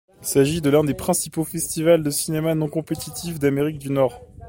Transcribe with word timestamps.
Il 0.19 0.25
s'agit 0.27 0.61
de 0.61 0.69
l'un 0.71 0.83
des 0.83 0.95
principaux 0.95 1.43
festivals 1.43 2.01
de 2.01 2.09
cinéma 2.09 2.55
non 2.55 2.67
compétitifs 2.67 3.37
d'Amérique 3.37 3.77
du 3.77 3.91
Nord. 3.91 4.21